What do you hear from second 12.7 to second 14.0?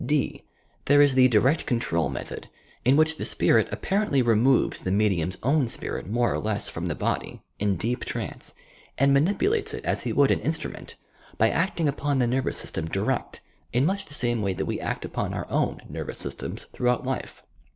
direct, in